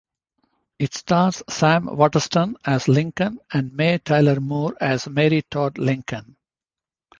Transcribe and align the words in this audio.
It 0.79 0.95
stars 0.95 1.43
Sam 1.47 1.85
Waterston 1.85 2.57
as 2.65 2.87
Lincoln 2.87 3.37
and 3.53 3.71
Mary 3.71 3.99
Tyler 3.99 4.39
Moore 4.39 4.75
as 4.81 5.07
Mary 5.07 5.43
Todd 5.43 5.77
Lincoln. 5.77 6.37